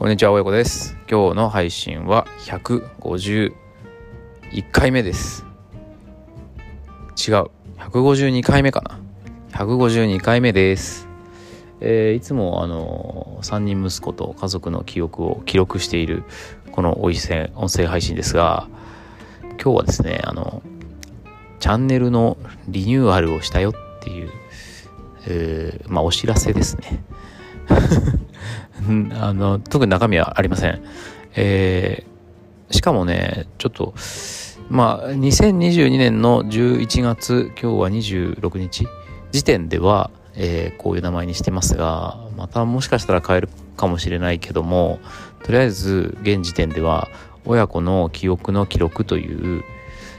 [0.00, 0.96] こんにちは、親子です。
[1.10, 3.52] 今日の配信は151
[4.72, 5.44] 回目です。
[7.18, 8.98] 違う、152回目かな。
[9.52, 11.06] 152回目です。
[11.80, 16.24] えー、いつもあの3人息子と家族の記憶を記録している
[16.72, 18.68] この音声音声配信ですが、
[19.62, 20.62] 今日はですね、あの、
[21.58, 24.30] チャンネルのリニューアルをしたよっていう、
[25.26, 27.04] えー、まあお知らせですね。
[29.20, 30.82] あの、特に中身はありません。
[31.34, 33.94] えー、しかもね、ちょっと、
[34.68, 38.86] まあ、2022年の11月、今日は26日
[39.32, 45.00] 時点では、えー、こういう名前にしてますが、またもしかしたら変えるかもしれないけども、
[45.44, 47.08] とりあえず現時点では、
[47.44, 49.64] 親子の記憶の記録という、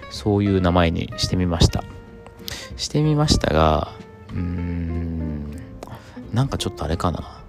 [0.10, 1.84] そういう名前にしてみました。
[2.76, 3.92] してみましたが、
[4.30, 5.56] うーん、
[6.34, 7.41] なんかちょっとあれかな。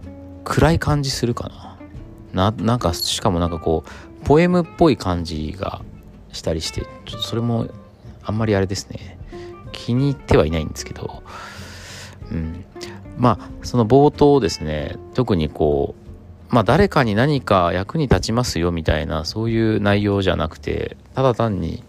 [0.44, 1.48] 暗い感じするか
[2.34, 2.50] な。
[2.50, 5.82] な、なんか、しかもなんかこう、ポエムっぽい感じが
[6.32, 7.68] したりして、ちょっとそれも
[8.22, 9.18] あんまりあれですね。
[9.72, 11.22] 気に入ってはいないんですけど、
[12.30, 12.64] うん。
[13.18, 21.82] まあ、その冒頭ですね、特にこう、まあ誰かに何か役に立ちますよみたいな、そういう内容じゃなくて、ただ単に、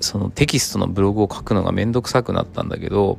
[0.00, 3.18] そのテキストのブログを書くのがめんどくさくなったんだけど、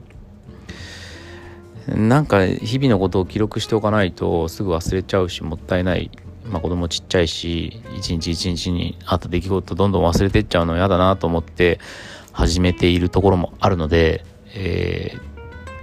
[1.96, 6.12] なんか日々のことを記録しておかないとすぐ忘れちゃうしもったいない、
[6.46, 11.80] まあ、子供ちっちゃいし一日一日にあった出来事どんどん忘れてっちゃうの嫌だなと思って
[12.32, 14.24] 始めているところもあるので、
[14.54, 15.14] え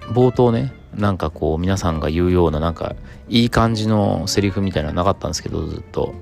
[0.01, 2.95] ー、冒頭ねなんかこう皆さんが言うようななんか
[3.29, 6.15] いい感じのセリフみたいなのはなかったんですけどずっと、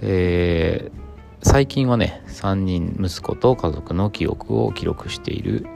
[0.00, 5.66] えー、最近はね3人息子と家族の記憶を記録している。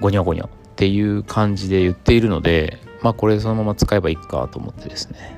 [0.00, 5.36] ゴニョゴニョっていう感じで言っているのでまあこれそのまま使えばいいかと思ってですね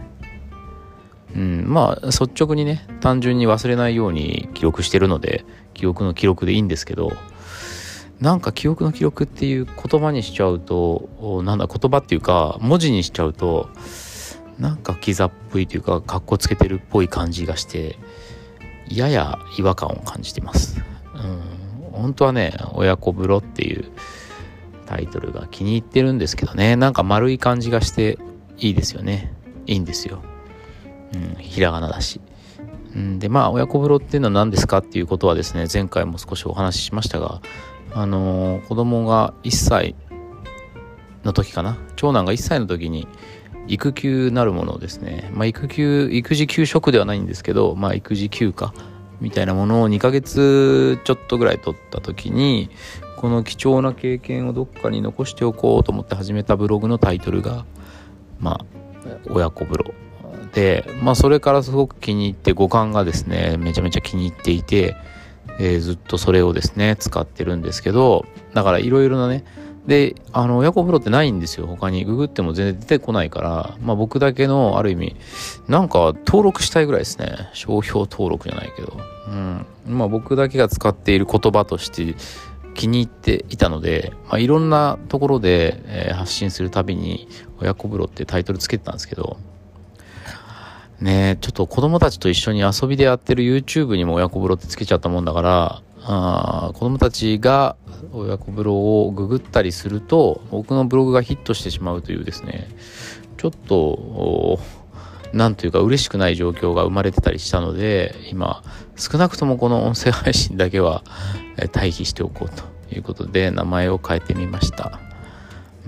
[1.35, 7.11] うんまあ率直にね単純に忘れないように記録してるので記憶の記録でいいんですけど
[8.21, 13.71] なんか記憶の記録っていう言葉にしちゃうとなんだ言葉っていうか文字にしちゃうと
[14.59, 17.97] なんかキザっぽいというかかっこつけてるっぽい感じがして
[18.89, 20.83] やや違和感を感じてます。
[21.15, 23.91] うん、本当はね親子風呂っていう
[24.91, 26.75] タイトルが気に入ってるんですけどね。
[26.75, 28.19] なんか丸い感じがして
[28.59, 29.33] いいですよね。
[29.71, 30.21] いいんですよ、
[31.15, 32.21] うん、ひらがなだし、
[32.95, 37.41] うん、でまあ親子風呂っていうのは何ですかっていうことはですね前回も少しお話ししましたが
[37.93, 39.95] あのー、子供が1歳
[41.25, 41.79] の時かな？
[41.95, 43.07] 長男が1歳の時に
[43.69, 48.73] 育休なるものをですね、まあ、育休育児休職ではないんですけど、まあ、育児休暇
[49.21, 52.71] みたいなものを2ヶ月ちょっとぐらい取った時に
[53.21, 57.67] この貴重な経験をどっかに残しておこうと思って始めたブログのタイトルが
[58.39, 58.65] まあ
[59.29, 59.93] 親子風呂
[60.55, 64.97] でまあそれからすごく気に入って五感がですねめちゃめちゃ気に入っていて、
[65.59, 69.45] えー、ずっとそれをですね使ってるんですけどだからいろいろなね
[69.87, 71.67] で、あの、親子風呂ってないんですよ。
[71.67, 72.05] 他に。
[72.05, 75.17] ググっても全然出てこないから、まあ僕だけの、ある意味、
[75.69, 77.49] なんか登録したいぐらいですね。
[77.55, 78.99] 商標登録じゃないけど。
[79.29, 79.67] うん。
[79.87, 82.15] まあ僕だけが使っている言葉として
[82.81, 87.29] 気に入っていたので、まあいろんなところで、えー、発信するたびに、
[87.61, 89.37] 親子風呂ってタイトルつけてたんですけど、
[90.99, 97.77] ねちょっと子供たちと一緒に遊びでやってる YouTube にも親子風呂ってつけちゃったもんだから、あ子供たちが
[98.15, 102.69] 親子風呂をググったりすると僕のブログがヒットしてしまうというですね
[103.37, 104.59] ちょっと
[105.33, 108.63] なんというか嬉しくない状況が生まれてたりしたので今
[108.97, 111.05] 少なくともこの音声配信だけは
[111.75, 112.65] 待機しておこうと
[112.95, 115.01] いうことで名前を変えてみました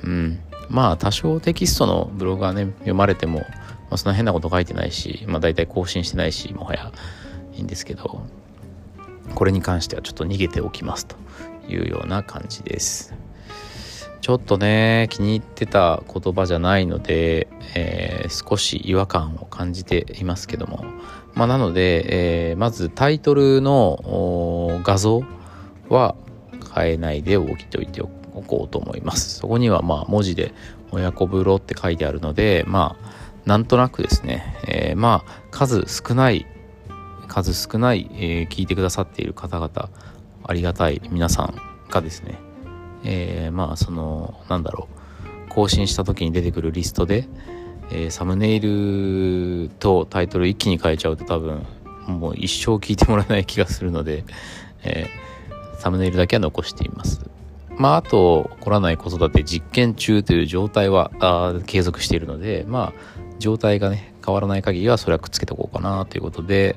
[0.04, 3.46] うんまあ多少テキストのブログがね読まれても、ま
[3.92, 6.92] あ、そんな変なこと書いてないしまあ大体更新してないしもはや
[7.54, 8.24] いいんですけど
[9.34, 11.16] これに関してはちょっと逃げておきますと
[11.68, 13.14] いうような感じです。
[14.22, 20.84] ちょっとね気に入ってた言葉じゃないので、えー、少し違和感を感じていますけども、
[21.34, 25.24] まあ、なので、えー、まずタイトルの画像
[25.88, 26.14] は
[26.74, 28.06] 変えないで置いておいてお
[28.42, 29.40] こうと思います。
[29.40, 30.54] そこにはまあ文字で
[30.92, 33.12] 「親子風呂」って書いてあるのでまあ
[33.44, 36.46] なんとなくですね、えー、まあ数少ない
[37.26, 39.90] 数少ない、えー、聞いてくださっている方々
[40.44, 41.54] ありがたい皆さん
[41.90, 42.38] がですね、
[43.04, 44.88] えー、まあそのなんだろ
[45.46, 47.28] う更新した時に出てくるリストで、
[47.90, 51.66] えー、サムネイルとタイトル一気に変えちゃうと多分
[52.06, 54.24] もう一生聞いてもらえない気がするので、
[54.82, 57.20] えー、サムネイルだけは残しています。
[57.76, 63.00] まあ、あと、起こらない子育て実験中という状態はあ継続しているので、まあ、
[63.38, 66.76] 状態がね、変わらない限りはそれはくっつけておこうかなということで、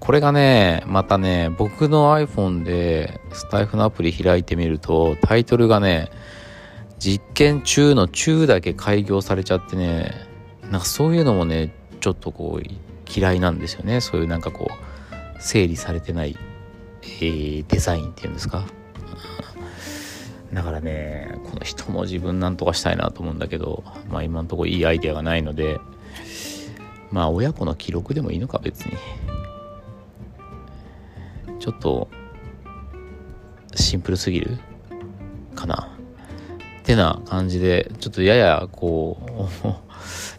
[0.00, 6.10] これがね、またね、僕の iPhone でスタイフのアプリ開いてみると、タイトルがね、
[6.98, 10.12] 実験中の中だけ開業されちゃってね、
[10.70, 14.00] なんかそういうのもね、ちょっとこう嫌いなんですよね。
[14.00, 16.36] そういうなんかこう、整理されてない、
[17.02, 18.64] えー、デザインっていうんですか。
[20.52, 25.80] だからね、この人も自分なんとかしたいなと思うんだけど、まあ今んとこいいアイデアがないので、
[27.12, 28.96] まあ親子の記録でもいいのか別に。
[31.60, 32.08] ちょっと、
[33.76, 34.58] シンプルすぎる
[35.54, 35.96] かな。
[36.80, 39.18] ってな感じで、ちょっとややこ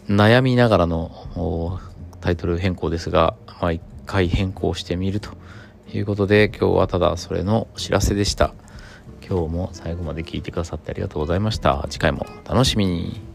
[0.06, 1.80] う、 悩みながらの
[2.20, 5.30] タイトル変更ですが、毎回変更してみると
[5.94, 8.52] いうことで、今日はただそれのお知らせでした。
[9.26, 11.86] 今日も最後まで聞いてくださってありがとうございました。
[11.88, 13.33] 次回もお楽しみに。